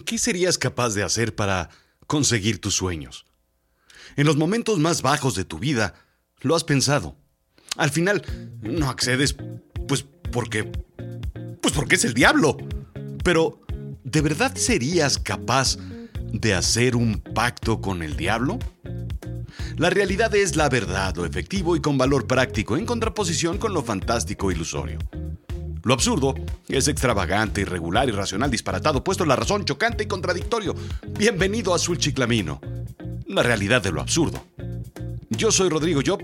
[0.00, 1.68] ¿Qué serías capaz de hacer para
[2.06, 3.26] conseguir tus sueños?
[4.16, 5.94] En los momentos más bajos de tu vida,
[6.40, 7.16] lo has pensado.
[7.76, 8.22] Al final,
[8.62, 9.36] no accedes,
[9.86, 10.64] pues porque...
[11.60, 12.56] Pues porque es el diablo.
[13.22, 13.60] Pero,
[14.02, 15.76] ¿de verdad serías capaz
[16.32, 18.58] de hacer un pacto con el diablo?
[19.76, 23.82] La realidad es la verdad, lo efectivo y con valor práctico, en contraposición con lo
[23.82, 24.98] fantástico ilusorio.
[25.84, 26.34] Lo absurdo
[26.68, 30.74] es extravagante, irregular, irracional, disparatado, puesto en la razón, chocante y contradictorio.
[31.18, 32.60] Bienvenido a Azul Chiclamino,
[33.26, 34.44] la realidad de lo absurdo.
[35.30, 36.22] Yo soy Rodrigo Job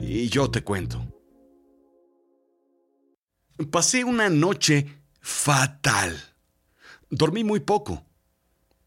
[0.00, 1.02] y yo te cuento.
[3.70, 4.86] Pasé una noche
[5.20, 6.20] fatal.
[7.08, 8.04] Dormí muy poco.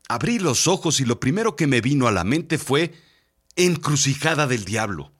[0.09, 2.93] Abrí los ojos y lo primero que me vino a la mente fue
[3.55, 5.11] encrucijada del diablo.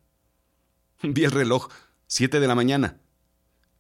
[1.02, 1.70] Vi el reloj,
[2.06, 3.00] siete de la mañana.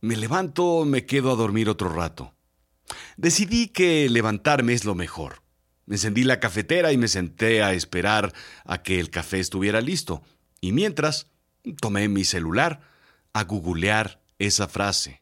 [0.07, 2.33] Me levanto, me quedo a dormir otro rato.
[3.17, 5.43] Decidí que levantarme es lo mejor.
[5.85, 8.33] Encendí la cafetera y me senté a esperar
[8.63, 10.23] a que el café estuviera listo.
[10.61, 11.27] Y mientras,
[11.81, 12.79] tomé mi celular
[13.33, 15.19] a googlear esa frase.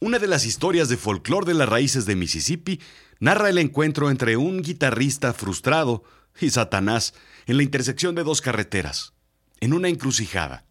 [0.00, 2.80] Una de las historias de folclore de las raíces de Mississippi
[3.20, 6.02] narra el encuentro entre un guitarrista frustrado
[6.40, 7.12] y Satanás
[7.44, 9.12] en la intersección de dos carreteras,
[9.60, 10.64] en una encrucijada.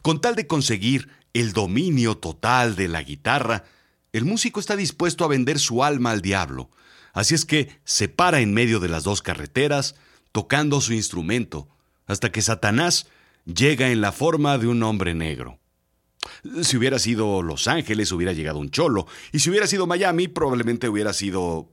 [0.00, 3.64] Con tal de conseguir el dominio total de la guitarra,
[4.12, 6.70] el músico está dispuesto a vender su alma al diablo,
[7.12, 9.94] así es que se para en medio de las dos carreteras,
[10.32, 11.68] tocando su instrumento,
[12.06, 13.06] hasta que Satanás
[13.44, 15.58] llega en la forma de un hombre negro.
[16.62, 20.88] Si hubiera sido Los Ángeles, hubiera llegado un cholo, y si hubiera sido Miami, probablemente
[20.88, 21.72] hubiera sido,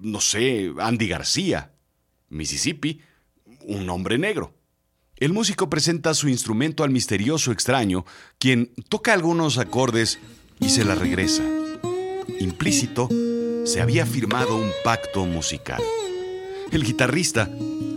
[0.00, 1.70] no sé, Andy García.
[2.28, 3.00] Mississippi,
[3.60, 4.54] un hombre negro.
[5.16, 8.04] El músico presenta su instrumento al misterioso extraño,
[8.38, 10.18] quien toca algunos acordes
[10.58, 11.44] y se la regresa.
[12.40, 13.08] Implícito,
[13.64, 15.80] se había firmado un pacto musical.
[16.72, 17.48] El guitarrista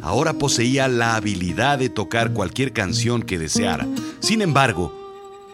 [0.04, 3.88] ahora poseía la habilidad de tocar cualquier canción que deseara.
[4.20, 4.94] Sin embargo,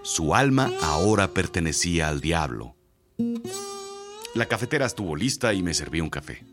[0.04, 2.76] su alma ahora pertenecía al diablo.
[4.36, 6.44] La cafetera estuvo lista y me serví un café.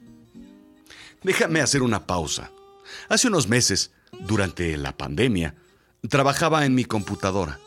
[1.24, 2.52] Déjame hacer una pausa.
[3.08, 5.54] Hace unos meses, durante la pandemia,
[6.08, 7.58] trabajaba en mi computadora.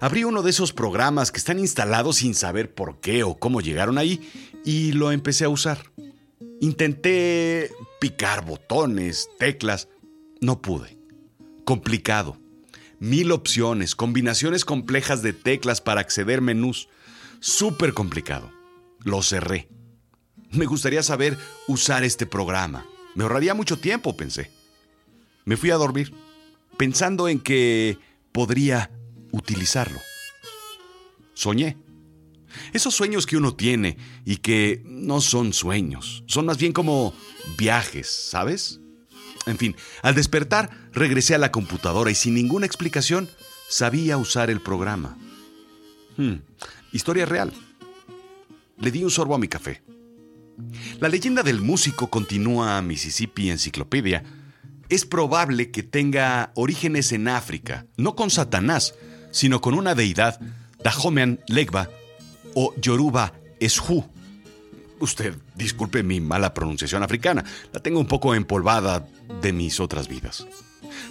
[0.00, 3.98] Abrí uno de esos programas que están instalados sin saber por qué o cómo llegaron
[3.98, 4.30] ahí
[4.64, 5.90] y lo empecé a usar.
[6.60, 7.70] Intenté
[8.00, 9.88] picar botones, teclas.
[10.40, 10.98] No pude.
[11.64, 12.38] Complicado.
[12.98, 16.88] Mil opciones, combinaciones complejas de teclas para acceder menús.
[17.40, 18.50] Súper complicado.
[19.04, 19.68] Lo cerré.
[20.50, 21.36] Me gustaría saber
[21.68, 22.86] usar este programa.
[23.14, 24.50] Me ahorraría mucho tiempo, pensé.
[25.46, 26.12] Me fui a dormir,
[26.76, 27.98] pensando en que
[28.32, 28.90] podría
[29.30, 29.98] utilizarlo.
[31.34, 31.76] Soñé.
[32.72, 37.14] Esos sueños que uno tiene y que no son sueños, son más bien como
[37.56, 38.80] viajes, ¿sabes?
[39.46, 43.28] En fin, al despertar regresé a la computadora y sin ninguna explicación
[43.68, 45.16] sabía usar el programa.
[46.16, 46.38] Hmm,
[46.92, 47.52] historia real.
[48.78, 49.82] Le di un sorbo a mi café.
[50.98, 54.24] La leyenda del músico continúa a Mississippi Enciclopedia.
[54.88, 58.94] Es probable que tenga orígenes en África, no con Satanás,
[59.32, 60.40] sino con una deidad,
[60.84, 61.90] Dahomean Legba
[62.54, 64.04] o Yoruba Eshu.
[65.00, 69.06] Usted disculpe mi mala pronunciación africana, la tengo un poco empolvada
[69.42, 70.46] de mis otras vidas.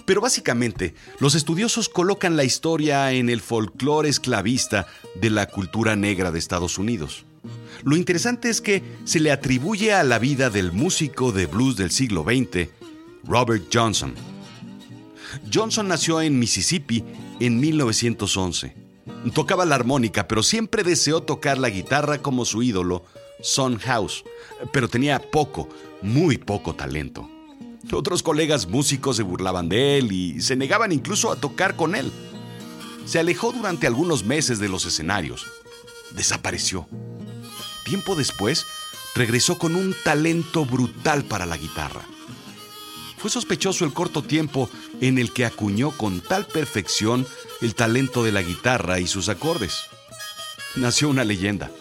[0.06, 6.32] Pero básicamente, los estudiosos colocan la historia en el folclore esclavista de la cultura negra
[6.32, 7.26] de Estados Unidos.
[7.84, 11.92] Lo interesante es que se le atribuye a la vida del músico de blues del
[11.92, 12.70] siglo XX,
[13.28, 14.14] Robert Johnson.
[15.52, 17.04] Johnson nació en Mississippi
[17.40, 18.76] en 1911.
[19.34, 23.04] Tocaba la armónica, pero siempre deseó tocar la guitarra como su ídolo,
[23.42, 24.24] Son House,
[24.72, 25.68] pero tenía poco,
[26.02, 27.30] muy poco talento.
[27.92, 32.12] Otros colegas músicos se burlaban de él y se negaban incluso a tocar con él.
[33.06, 35.46] Se alejó durante algunos meses de los escenarios.
[36.12, 36.88] Desapareció.
[37.84, 38.66] Tiempo después,
[39.14, 42.02] regresó con un talento brutal para la guitarra.
[43.26, 44.70] Fue sospechoso el corto tiempo
[45.02, 47.26] en el que acuñó con tal perfección
[47.60, 49.88] el talento de la guitarra y sus acordes.
[50.76, 51.72] Nació una leyenda.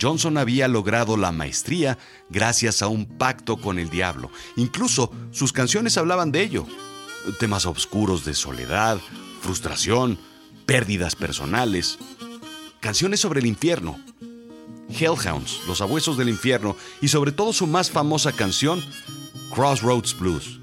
[0.00, 1.98] Johnson había logrado la maestría
[2.30, 4.30] gracias a un pacto con el diablo.
[4.56, 6.66] Incluso sus canciones hablaban de ello.
[7.38, 8.98] Temas oscuros de soledad,
[9.42, 10.18] frustración,
[10.64, 11.98] pérdidas personales.
[12.80, 14.00] Canciones sobre el infierno,
[14.88, 18.82] Hellhounds, Los Abuesos del Infierno, y sobre todo su más famosa canción,
[19.54, 20.60] Crossroads Blues,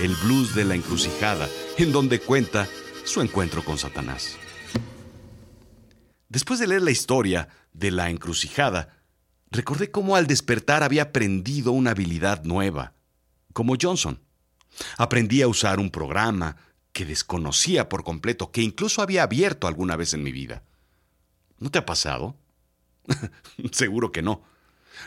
[0.00, 2.66] el blues de la encrucijada, en donde cuenta
[3.04, 4.36] su encuentro con Satanás.
[6.28, 9.04] Después de leer la historia de la encrucijada,
[9.54, 12.94] Recordé cómo al despertar había aprendido una habilidad nueva,
[13.52, 14.20] como Johnson.
[14.98, 16.56] Aprendí a usar un programa
[16.92, 20.64] que desconocía por completo, que incluso había abierto alguna vez en mi vida.
[21.60, 22.36] ¿No te ha pasado?
[23.70, 24.42] Seguro que no.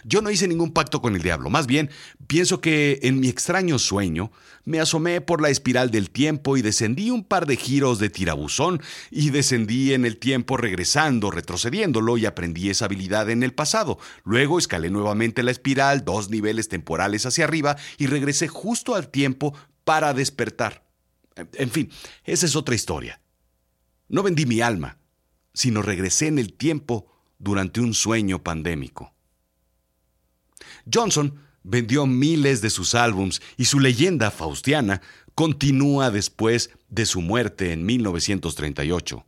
[0.04, 1.90] Yo no hice ningún pacto con el diablo, más bien
[2.28, 4.32] pienso que en mi extraño sueño
[4.66, 8.82] me asomé por la espiral del tiempo y descendí un par de giros de tirabuzón
[9.12, 13.98] y descendí en el tiempo regresando, retrocediéndolo y aprendí esa habilidad en el pasado.
[14.26, 19.54] Luego escalé nuevamente la espiral, dos niveles temporales hacia arriba y regresé justo al tiempo
[19.84, 20.86] para despertar.
[21.54, 21.90] En fin,
[22.26, 23.22] esa es otra historia.
[24.10, 24.98] No vendí mi alma,
[25.54, 27.08] sino regresé en el tiempo
[27.40, 29.14] durante un sueño pandémico.
[30.94, 35.02] Johnson vendió miles de sus álbums y su leyenda faustiana
[35.36, 39.26] continúa después de su muerte en 1938.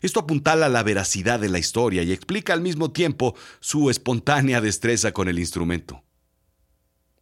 [0.00, 5.12] Esto apuntala la veracidad de la historia y explica al mismo tiempo su espontánea destreza
[5.12, 6.02] con el instrumento.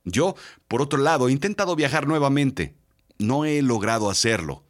[0.04, 0.34] Yo,
[0.68, 2.74] por otro lado, he intentado viajar nuevamente.
[3.18, 4.64] No he logrado hacerlo.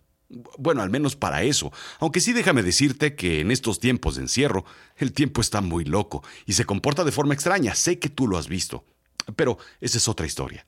[0.58, 1.72] Bueno, al menos para eso.
[1.98, 4.64] Aunque sí déjame decirte que en estos tiempos de encierro,
[4.96, 7.74] el tiempo está muy loco y se comporta de forma extraña.
[7.74, 8.84] Sé que tú lo has visto.
[9.34, 10.66] Pero esa es otra historia.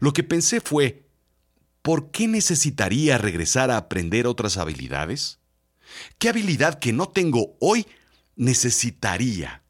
[0.00, 1.06] Lo que pensé fue,
[1.82, 5.38] ¿por qué necesitaría regresar a aprender otras habilidades?
[6.18, 7.86] ¿Qué habilidad que no tengo hoy
[8.36, 9.62] necesitaría?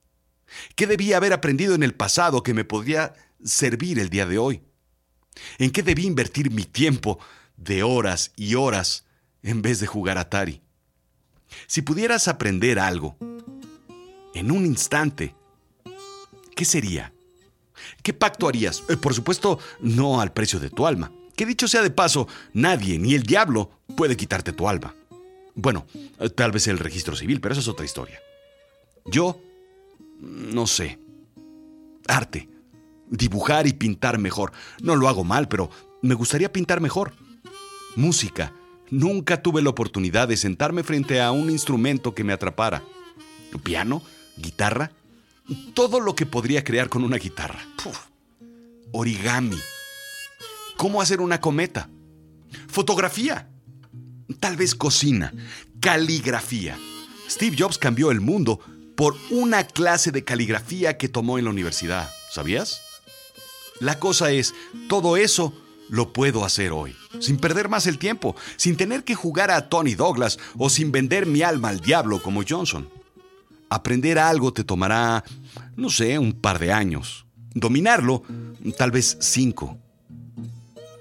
[0.77, 4.63] ¿Qué debía haber aprendido en el pasado que me podría servir el día de hoy?
[5.59, 7.19] ¿En qué debí invertir mi tiempo
[7.57, 9.05] de horas y horas
[9.49, 10.61] en vez de jugar Atari.
[11.67, 13.17] Si pudieras aprender algo,
[14.35, 15.35] en un instante,
[16.55, 17.15] ¿qué sería?
[18.03, 18.83] ¿Qué pacto harías?
[18.91, 21.11] Eh, por supuesto, no al precio de tu alma.
[21.35, 24.95] Que dicho sea de paso, nadie, ni el diablo, puede quitarte tu alma.
[25.55, 25.87] Bueno,
[26.19, 28.21] eh, tal vez el registro civil, pero eso es otra historia.
[29.07, 29.41] Yo,
[30.21, 30.99] no sé.
[32.07, 32.51] Arte.
[33.09, 34.53] Dibujar y pintar mejor.
[34.83, 35.71] No lo hago mal, pero
[36.03, 37.15] me gustaría pintar mejor.
[37.97, 38.53] Música.
[38.91, 42.83] Nunca tuve la oportunidad de sentarme frente a un instrumento que me atrapara.
[43.63, 44.03] Piano,
[44.37, 44.93] guitarra,
[45.75, 47.61] todo lo que podría crear con una guitarra.
[48.93, 49.59] Origami.
[50.77, 51.89] ¿Cómo hacer una cometa?
[52.69, 53.51] Fotografía.
[54.41, 55.33] Tal vez cocina.
[55.81, 56.79] Caligrafía.
[57.29, 58.61] Steve Jobs cambió el mundo
[58.97, 62.11] por una clase de caligrafía que tomó en la universidad.
[62.31, 62.81] ¿Sabías?
[63.81, 64.55] La cosa es,
[64.89, 65.55] todo eso
[65.89, 69.95] lo puedo hacer hoy, sin perder más el tiempo, sin tener que jugar a Tony
[69.95, 72.89] Douglas o sin vender mi alma al diablo como Johnson.
[73.71, 75.25] Aprender algo te tomará,
[75.77, 77.27] no sé, un par de años.
[77.55, 78.23] Dominarlo,
[78.77, 79.79] tal vez cinco.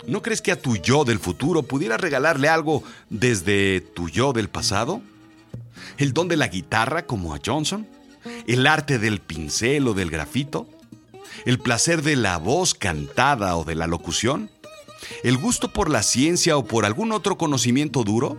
[0.08, 4.50] ¿No crees que a tu yo del futuro pudiera regalarle algo desde tu yo del
[4.50, 5.02] pasado?
[5.98, 7.88] ¿El don de la guitarra como a Johnson?
[8.48, 10.68] ¿El arte del pincel o del grafito?
[11.46, 14.50] ¿El placer de la voz cantada o de la locución?
[15.24, 18.38] ¿El gusto por la ciencia o por algún otro conocimiento duro?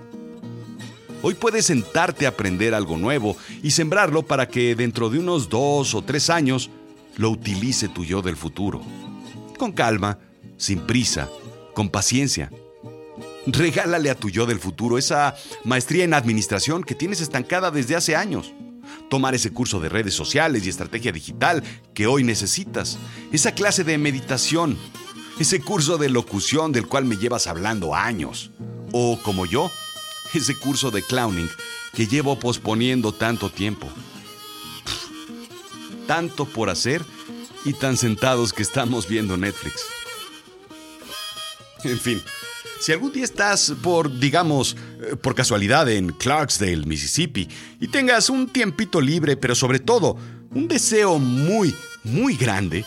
[1.20, 5.94] Hoy puedes sentarte a aprender algo nuevo y sembrarlo para que dentro de unos dos
[5.94, 6.70] o tres años
[7.16, 8.80] lo utilice tu yo del futuro.
[9.58, 10.20] Con calma,
[10.56, 11.28] sin prisa,
[11.74, 12.50] con paciencia.
[13.46, 15.34] Regálale a tu yo del futuro esa
[15.64, 18.52] maestría en administración que tienes estancada desde hace años.
[19.10, 21.64] Tomar ese curso de redes sociales y estrategia digital
[21.94, 22.98] que hoy necesitas.
[23.32, 24.78] Esa clase de meditación
[25.38, 28.50] ese curso de locución del cual me llevas hablando años.
[28.92, 29.70] O como yo,
[30.34, 31.48] ese curso de clowning
[31.94, 33.88] que llevo posponiendo tanto tiempo.
[36.06, 37.04] tanto por hacer
[37.66, 39.82] y tan sentados que estamos viendo Netflix.
[41.84, 42.22] En fin,
[42.80, 47.46] si algún día estás por, digamos, eh, por casualidad en Clarksdale, Mississippi,
[47.78, 50.16] y tengas un tiempito libre, pero sobre todo
[50.54, 52.86] un deseo muy, muy grande,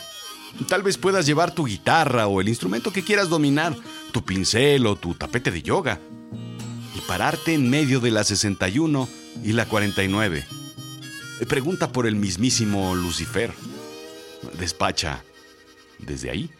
[0.68, 3.76] Tal vez puedas llevar tu guitarra o el instrumento que quieras dominar,
[4.12, 6.00] tu pincel o tu tapete de yoga,
[6.94, 9.08] y pararte en medio de la 61
[9.42, 10.44] y la 49.
[11.48, 13.52] Pregunta por el mismísimo Lucifer.
[14.58, 15.24] Despacha
[15.98, 16.50] desde ahí.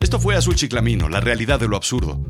[0.00, 2.20] Esto fue Azul Chiclamino, la realidad de lo absurdo.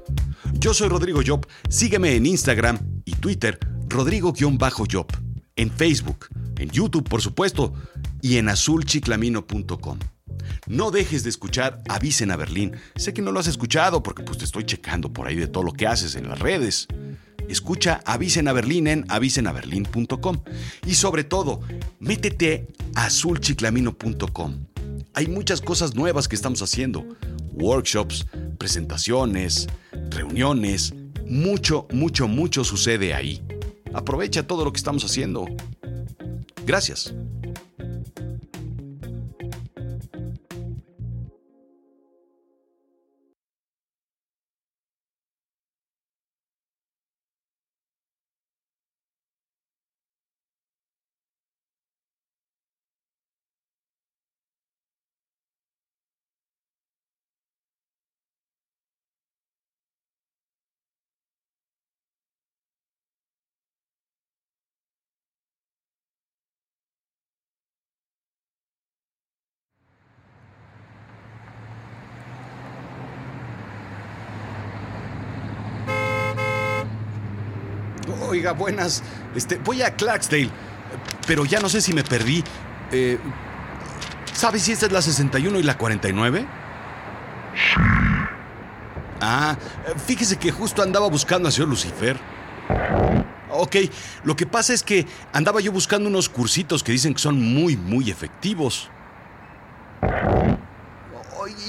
[0.54, 1.46] Yo soy Rodrigo Job.
[1.68, 5.25] Sígueme en Instagram y Twitter, Rodrigo-Job
[5.56, 6.26] en Facebook,
[6.58, 7.74] en YouTube por supuesto,
[8.22, 9.98] y en azulchiclamino.com.
[10.66, 12.76] No dejes de escuchar Avisen a Berlín.
[12.96, 15.64] Sé que no lo has escuchado porque pues te estoy checando por ahí de todo
[15.64, 16.88] lo que haces en las redes.
[17.48, 20.42] Escucha Avisen a Berlín en avisenaberlin.com.
[20.86, 21.60] Y sobre todo,
[22.00, 24.66] métete a azulchiclamino.com.
[25.14, 27.06] Hay muchas cosas nuevas que estamos haciendo.
[27.52, 28.26] Workshops,
[28.58, 29.68] presentaciones,
[30.10, 30.94] reuniones.
[31.26, 33.45] Mucho, mucho, mucho sucede ahí.
[33.96, 35.46] Aprovecha todo lo que estamos haciendo.
[36.66, 37.14] Gracias.
[78.20, 79.02] Oiga, buenas.
[79.34, 80.50] Este, voy a Clarksdale,
[81.26, 82.42] pero ya no sé si me perdí.
[82.92, 83.18] Eh,
[84.32, 86.40] ¿Sabes si esta es la 61 y la 49?
[87.54, 87.80] Sí.
[89.20, 89.56] Ah,
[90.06, 92.18] fíjese que justo andaba buscando a señor Lucifer.
[93.50, 93.76] Ok,
[94.24, 97.76] lo que pasa es que andaba yo buscando unos cursitos que dicen que son muy,
[97.76, 98.90] muy efectivos.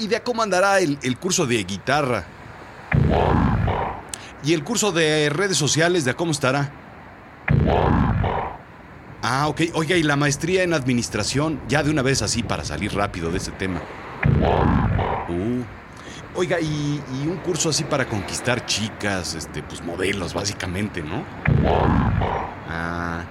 [0.00, 2.26] ¿Y de cómo andará el, el curso de guitarra?
[4.44, 6.70] ¿Y el curso de redes sociales de cómo estará?
[9.22, 9.62] Ah, ok.
[9.74, 11.60] Oiga, ¿y la maestría en administración?
[11.68, 13.80] Ya de una vez así para salir rápido de ese tema.
[15.28, 15.62] Uh.
[16.34, 21.24] Oiga, y, y, un curso así para conquistar chicas, este, pues modelos, básicamente, ¿no?
[22.70, 23.24] Ah.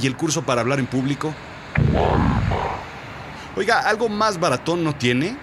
[0.00, 1.34] ¿Y el curso para hablar en público?
[3.56, 5.36] Oiga, ¿algo más baratón no tiene?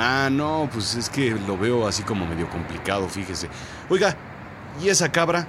[0.00, 3.48] Ah, no, pues es que lo veo así como medio complicado, fíjese.
[3.88, 4.14] Oiga,
[4.80, 5.46] ¿y esa cabra?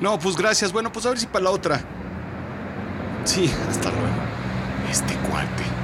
[0.00, 0.72] No, pues gracias.
[0.72, 1.80] Bueno, pues a ver si para la otra.
[3.24, 4.06] Sí, hasta luego.
[4.90, 5.75] Este cuate.